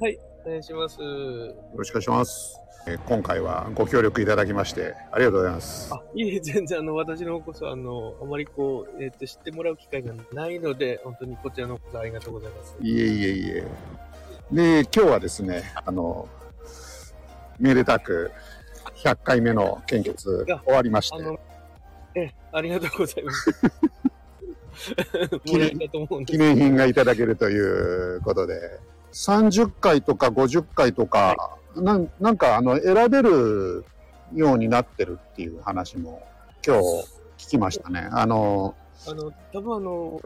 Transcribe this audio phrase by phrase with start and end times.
[0.00, 1.00] はい、お願いします。
[1.00, 2.60] よろしくお願いします。
[2.86, 5.92] えー今回はご協力いただきまして、ありがとうございます。
[5.92, 12.76] あ、いえ、全然、あの、私の方こそ、あの、あまりこう、えっ、と、知ってもらう機会がないので、本当にこちらのこそありがとうございます。
[12.80, 13.64] いえいえいえ。
[14.52, 16.28] で、今日はですね、あの、
[17.58, 18.30] めでたく
[19.02, 21.38] 100回目の献血終わりまして、
[22.14, 23.50] え、ありがとうございます
[26.24, 28.78] 記念品がいただけるということで、
[29.18, 31.34] 30回とか50回とか、
[31.74, 33.84] なんなんかあの選べる
[34.32, 36.22] ようになってるっていう話も
[36.64, 36.82] 今日
[37.36, 38.08] 聞きましたね。
[38.12, 38.76] あの、
[39.08, 40.20] あの、多分あの、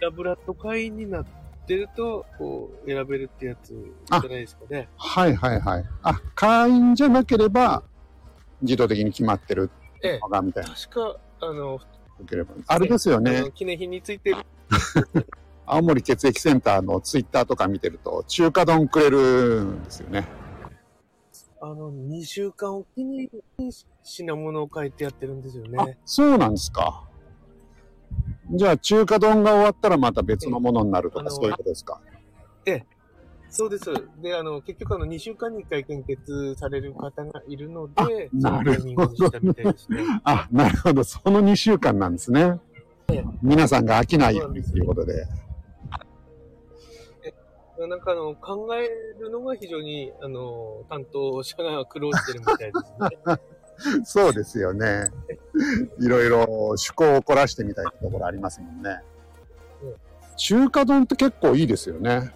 [0.00, 1.26] ラブラッド会員になっ
[1.66, 4.88] てると、こう、選べるってやつじゃないですかね。
[4.96, 5.84] はいはいはい。
[6.04, 7.82] あ、会員じゃなければ
[8.62, 9.68] 自動的に決まってる
[10.04, 10.70] ええのがみたいな。
[10.70, 11.80] 確か、あの、
[12.68, 13.50] あれですよあねの。
[13.50, 14.36] 記念品についてる。
[15.72, 20.26] 青森血液センターのツイッターとか見てると中華丼くれるんですよね。
[21.62, 23.30] あの、2週間おきに
[24.02, 27.04] 品物を書いてやってるんですよあね。、そうなんですか。
[28.52, 32.00] じゃあ中華丼が終わったらまた別のものになるとええかそういうことですか？
[33.52, 33.92] そうです。
[34.22, 39.74] で、あの、結局あの、2週間に1回献血される方がいるのあで、なるほどね。
[40.22, 41.02] あ、なるほど。
[41.02, 42.60] その2週間なんですね
[43.08, 43.24] ええ。
[43.42, 45.26] 皆さんが飽きないようにということで。
[47.86, 52.94] なんかあの、考えるのが非常に、あの、担当者が苦労してるみたいです
[53.90, 54.02] ね。
[54.04, 55.04] そうですよね。
[55.98, 59.00] いろいろ趣向を凝らしてみたいなところありますもんね
[59.82, 59.94] うん。
[60.36, 62.32] 中華丼って結構いいですよね。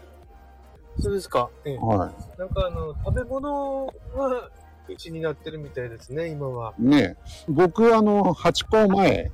[0.98, 1.50] そうですか。
[1.64, 4.50] ええはなんかあの、食べ物が
[4.88, 6.74] 一になってるみたいですね、今は。
[6.78, 6.82] い。
[6.82, 7.16] ねえ
[7.48, 9.30] 僕あの、八甲前、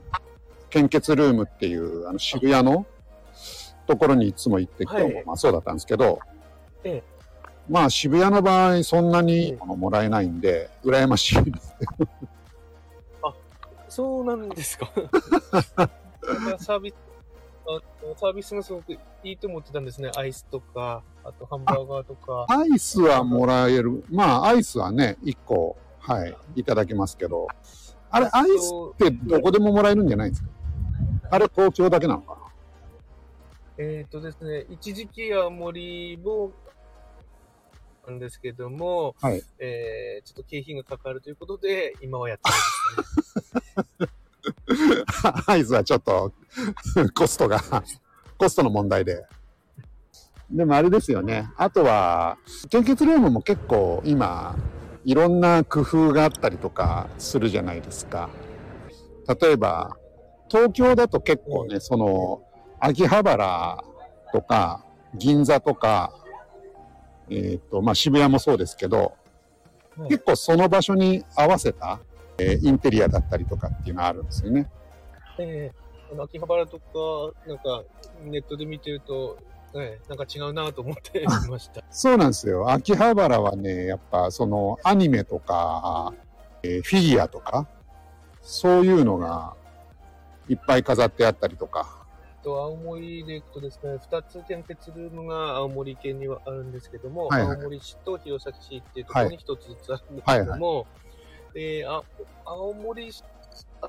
[0.70, 2.86] 献血ルームっていうあの渋谷の
[3.90, 6.20] ところにいつも行って、はい今日もまあそうだったんですけど、
[6.84, 7.02] ええ
[7.68, 11.74] まあ渋谷の場合そんなにあのもらえないんで、羨ましいです。
[13.88, 14.88] そうなんですか。
[16.58, 16.94] サービス、
[17.66, 17.80] あ
[18.16, 20.12] サービスがすごくいいと思ってたんですね。
[20.16, 22.46] アイスとか、あとハンバーガーとか。
[22.48, 24.04] アイスはもらえる。
[24.10, 27.48] まあアイスはね、1個、はい、いただけますけど、
[28.10, 30.48] あれ、アイスってどこでももらえるんじゃないんですか？
[31.32, 32.34] あれ東京だけなのか？
[32.34, 32.39] な
[33.82, 36.52] えっ、とですね、一時期青森も、
[38.06, 42.56] なんですけども、はいえー、ちょっと経費がかかるということで、今はやってな
[44.04, 44.06] い
[44.68, 45.04] ですね。
[45.46, 46.34] アイスはちょっと
[47.16, 47.58] コストが、
[48.36, 49.24] コストの問題で。
[50.50, 51.48] でもあれですよね。
[51.56, 52.36] あとは、
[52.68, 54.56] 献血ルームも結構今、
[55.06, 58.28] いろんな工夫があったりとかするじゃないですか。
[59.40, 59.96] 例えば、
[60.50, 62.42] 東京だと結構ね、その、
[62.80, 63.84] 秋葉原
[64.32, 64.82] とか、
[65.14, 66.14] 銀座とか、
[67.28, 68.98] えっ、と、まあ、渋谷もそうですけど、
[69.96, 72.00] はい結構その場所に合わせた、
[72.38, 74.70] えーインテリアだったりとかっていうのがあるんですよね。
[75.36, 76.84] えー、あの秋葉原とか、
[77.46, 77.82] なんか、
[78.24, 79.36] ネットで見てると、
[79.74, 81.82] えー、なんか違うなと思っていました。
[81.90, 82.70] そうなんですよ。
[82.70, 86.14] 秋葉原はね、やっぱそのアニメとか、
[86.62, 87.66] えーフィギュアとか、
[88.40, 89.54] そういうのが
[90.48, 91.99] いっぱい飾ってあったりとか。
[92.42, 97.56] と青森で行くとですね、二つ献血ルームが青森県にはあるんですけども、はいはい。
[97.56, 100.86] 青森市と弘前市っていうところに一つずつあるんですけども、
[101.54, 102.02] えーあ
[102.44, 103.24] 青森市、
[103.82, 103.88] あ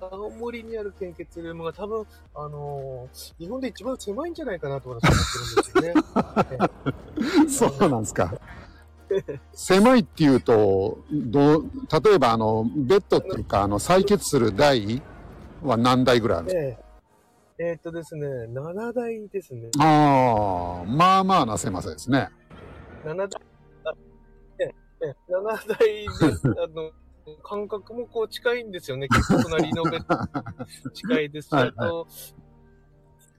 [0.00, 5.22] 青森にある献血ルームが多分、あのー日本で一番狭いんじゃないかなと私は思
[5.62, 7.76] ってるんですよね。
[7.78, 8.34] そうなんですか。
[9.52, 11.64] 狭いっていうと、どう、
[12.04, 15.02] 例えばあの、ベッドっていうか、あの、採血する台
[15.62, 16.89] は何台ぐらいあるんですえー
[17.62, 19.68] えーっとですね、7台ですね。
[19.76, 22.30] かああ、まあまあな狭さですね。
[23.04, 23.28] 7台、
[23.84, 23.92] あ
[24.60, 26.42] ええ、ええ、7台です。
[26.48, 26.90] あの、
[27.42, 29.08] 感覚もこう近いんですよね。
[29.08, 32.06] 結構隣のベッド近いですし、はいあと、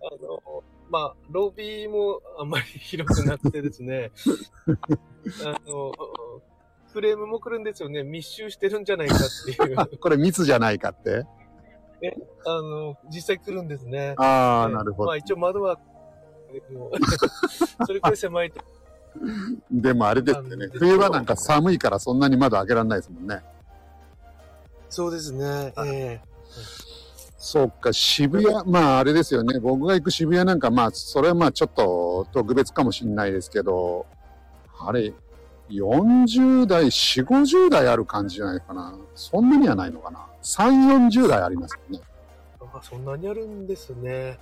[0.03, 4.11] あの、まあ、ロビーもあんまり広くなくてですね、
[5.43, 5.91] あの、
[6.93, 8.03] フレームも来るんですよね。
[8.03, 11.25] 密集してるんじゃないかっていう、あこれ密じゃないかって？
[12.45, 14.15] の、実際来るんですね。
[14.17, 15.07] ああ、ええなるほど。
[15.07, 15.77] まあ一応窓は、
[17.85, 18.61] それくらい狭いと。
[19.71, 23.41] でもあれですね、冬場なんか寒いからそんなに窓開けられないですもんね。
[24.89, 25.73] そうですね。
[25.77, 26.31] ええ
[27.43, 29.59] そうか、渋谷、まああれですよね。
[29.59, 34.05] 僕が行く渋谷なんか、まあ、それはまあちょっと特別かもしれないですけど、
[34.79, 35.11] あれ、
[35.71, 38.97] 40代、4、50代ある感じじゃないかな。
[39.15, 40.27] そんなにはないのかな。
[40.43, 42.03] 3、40代ありますよね。
[42.73, 44.39] あ、そんなにあるんですね。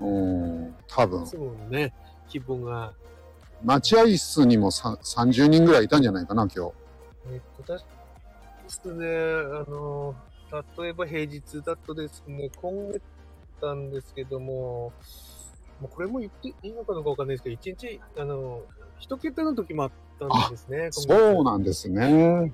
[0.00, 1.26] うん、多分で。
[1.26, 1.92] すもんね、
[2.32, 2.92] 規模が。
[3.62, 6.72] 待合室にもさ30人ぐらいいたんじゃないかな、今日。
[7.32, 7.86] えっと、確か
[8.64, 10.14] ですね、あの、
[10.78, 13.02] 例えば平日だとですね、今月
[13.62, 14.92] なんですけども、
[15.80, 18.62] もうこれも言っていいのかどうかわかんないですけど、一日、あの、
[19.00, 22.52] 一桁の時もあったんですね、そうなんですね。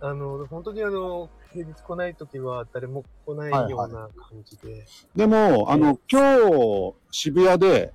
[0.00, 4.68] あの、本当にあの、平日来ない時は誰も来ないような感じで。
[4.68, 7.92] はいはい、でも、あの、今日、渋谷で、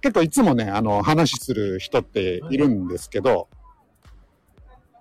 [0.00, 3.46] 結構いつもね、あの、話する人っているんですけど、はい、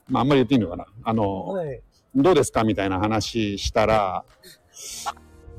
[0.10, 0.88] まあ、あんまり言っていいのかな。
[1.04, 1.80] あの、はい、
[2.16, 2.64] どうですか？
[2.64, 4.26] みたいな話したら、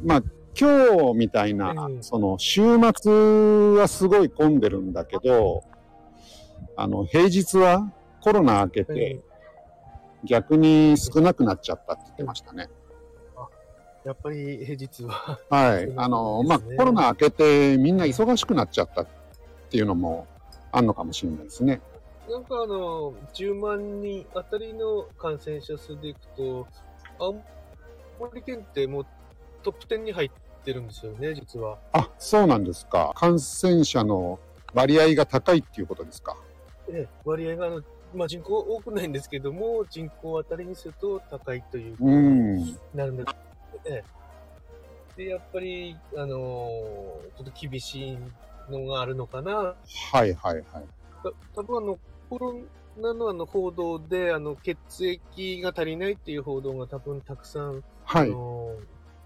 [0.04, 0.22] まあ、
[0.58, 2.62] 今日みたいな、うん、その、週
[2.96, 3.12] 末
[3.78, 5.62] はすごい混んでるんだけど、
[6.76, 9.20] あの、平日はコロナ明けて、
[10.24, 12.68] 逆に少なくなっちゃったって言ってましたね。
[14.04, 15.92] やっぱり平日ははい。
[15.96, 19.06] あの、まあ、コロナ明けてみんな忙しくなっちゃったっ
[19.70, 20.26] ていうのも
[20.72, 21.80] あんのかもしれないですね。
[22.28, 26.66] なんかあの、10万人あたりの感染者数でいくと、
[27.18, 27.42] 青
[28.18, 29.06] 森県ってもう
[29.62, 31.78] トップ10に入ってるんですよね、実は。
[31.92, 33.12] あ、そうなんですか。
[33.16, 34.38] 感染者の
[34.74, 36.36] 割合が高いっていうことですか。
[36.90, 37.82] ええ、割合があの
[38.14, 43.24] まあ、人口多くないんですけども、人口当たりにすると高いということになるんで
[43.84, 44.04] すね。
[45.16, 48.18] で、やっぱり、あのー、ちょっと厳しい
[48.70, 49.52] のがあるのかな。
[49.52, 49.74] は
[50.14, 50.64] いはいはい。
[51.22, 51.98] た多分あの、
[52.30, 52.54] コロ
[52.96, 58.74] ナのあの報道で、あの、血液が足りないっていう報道が多分たくさん、はい、あの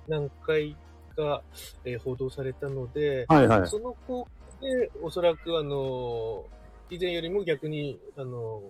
[0.09, 0.77] ー、何回
[1.13, 1.43] か、
[1.85, 4.31] えー、報道されたので、はいはい、その効果
[4.61, 6.63] で、おそらくあのー
[6.93, 8.63] 以前よりも逆に、あの、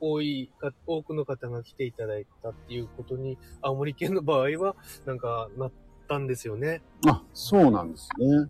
[0.00, 4.76] 多いか、多くの方が来ていただいたっていうことに、青森県の場合は、
[5.06, 5.72] なんか、なっ
[6.08, 6.82] たんですよね。
[7.08, 8.44] あ、そうなんですね。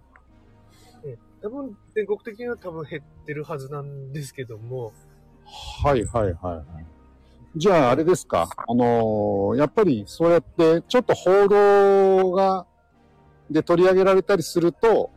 [1.10, 4.92] ね多分、全国的には多分減ってるはずなんですけども。
[5.82, 6.64] はいはいはいはい。
[7.56, 8.50] じゃあ、あれですか。
[8.68, 12.66] あのー、やっぱりそうやって、ちょっと報道が、
[13.50, 15.10] で取り上げられたりすると、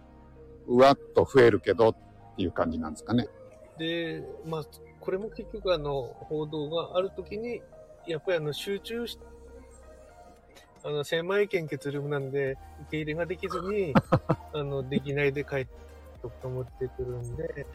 [0.68, 1.95] うわっと増えるけどっ
[2.35, 3.27] ていう感じなんですかね。
[3.77, 4.63] で、まあ、
[5.00, 7.62] これも結局あの、報道があるときに、
[8.06, 9.18] やっぱりあの、集中し、
[10.83, 13.94] あの、狭い献血ルームなんで、受け入れができずに、
[14.53, 15.88] あの、できないで帰って
[16.21, 17.65] とか持ってくるんで、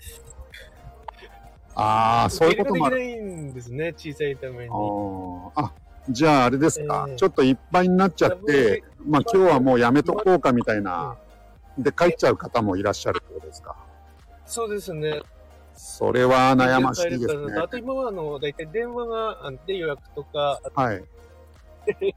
[1.74, 2.96] ああ、そういうこともある。
[2.96, 4.70] できないんですね、小さいために。
[5.54, 5.72] あ
[6.08, 11.16] じゃああれですか、えー、ちょっといっぱいになっちゃって、まあ今日はもうやめとこうかみたいな、
[11.78, 13.76] で帰っちゃう方もいらっしゃるってことですか？
[14.46, 15.22] そうですね。
[15.74, 17.58] それは悩ましいですね。
[17.58, 21.04] あと今は、あの、大体電話があって予約とか、はい。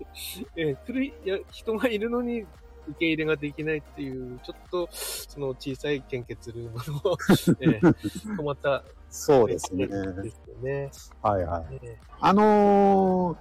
[0.58, 2.46] え来るや人がいるのに
[2.90, 7.18] 受け入れができないっていう、ちょっと、その小さい献血ルームの、
[7.76, 8.84] えー、困った。
[9.10, 9.88] そうですね。
[9.88, 9.94] で
[10.30, 10.92] すよね。
[11.22, 11.80] はいはい。
[11.82, 13.38] えー、あの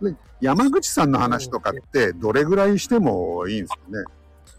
[0.00, 4.04] ー、山口さんの話とかってどれぐらいしてもいいんですかね？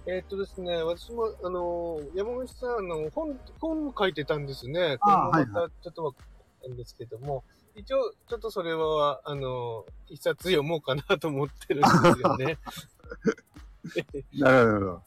[0.06, 4.98] えー、っとですね、私も、あの、山口さん、の、本、本を書いてたんですね。
[5.00, 6.20] これもまたちょっとわか
[6.68, 7.42] んですけども、は
[7.76, 12.58] い、一応、ちょっとそれは、あの、一冊読もうかなと思ってるんですよね。
[14.38, 15.02] なるほど。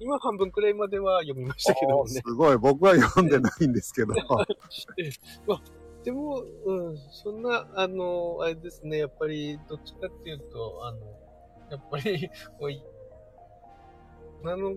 [0.00, 2.10] 今半分くらいまでは読みましたけどね。
[2.10, 4.14] すごい、僕は読んでないんですけど。
[5.46, 5.60] ま
[6.04, 10.98] でも、うん、そんな、あの、あれですね、やっぱり、どっちかっていうと、あの、
[11.70, 12.30] やっぱり、
[14.44, 14.76] あの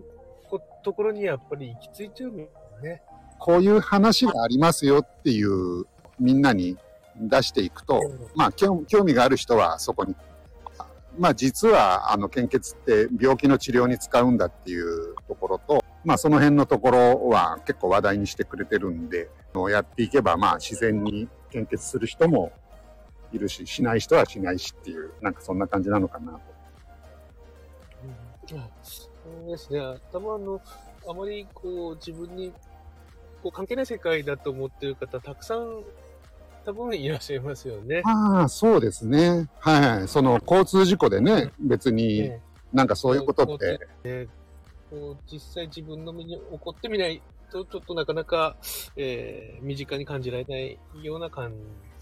[0.84, 2.32] ところにやっぱり行き着いちゃう
[2.82, 3.02] ね。
[3.40, 5.86] こういう話がありますよっていう
[6.20, 6.78] みんなに
[7.16, 8.02] 出していくと、
[8.36, 10.16] まあ興味がある人はそこに、
[11.22, 19.30] まあ実はあの献血って病気の治療に使うんだっていうところと、まあその辺のところは結構話題にしてくれてるんで、
[19.70, 22.52] やっていけばまあ自然に献血する人も
[23.32, 26.40] いるし、しない人はしないしっていう、なんかそんな感じなのかなと。
[29.28, 29.80] うんですね。
[30.12, 30.62] 多分あの、
[31.08, 32.52] あまりこう自分に
[33.44, 35.84] こう関係ない世界だと思ってる方、たくさん
[36.66, 38.02] 多分いらっしゃいますよね。
[38.06, 39.50] ああ、そうですね。
[39.60, 40.08] はい。
[40.08, 42.32] その交通事故でね、別に、
[42.72, 43.80] なんかそういうことって。
[44.04, 44.28] ね、
[44.90, 48.58] こう実際自分の身に起こってみないと、ちょっとなかなか、
[48.96, 51.54] えー、身近に感じられないような感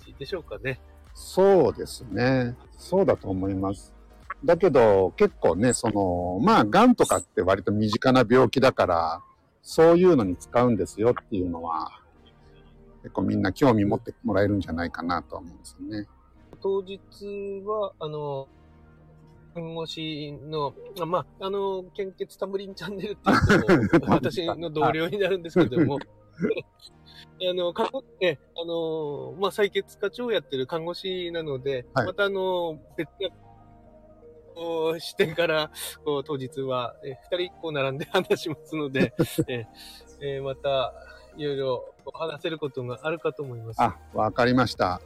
[0.06, 0.80] じでしょうかね。
[1.14, 2.56] そうですね。
[2.78, 3.94] そうだと思います。
[4.44, 9.22] だけど、結構ね、その、まあ、癌とかって割と身近な病気だから、
[9.62, 12.02] そういうのに使うんですよっていうのは、
[13.02, 16.08] 結構みんな興味持ってもらえるんじゃないかなと思うんですよね。
[16.62, 17.00] 当日
[17.66, 18.48] は、あの、
[19.54, 20.74] 看護師の、
[21.06, 25.98] まあ、あの、献血タムリンチャンネルっていうと、 私の同僚になるんですけども、
[27.50, 33.30] あの、看護、ね、あの、まあ、採血課長をやってる看護師なので、はい、またあの、別な、
[35.00, 35.72] 視点から、
[36.04, 39.14] こう当日は、え二人こう並んで話しますので、
[39.48, 39.68] え
[40.22, 40.94] えー、また、
[41.38, 43.82] いろいろ話せることがあるかと思います。
[43.82, 45.02] あ、わかりました。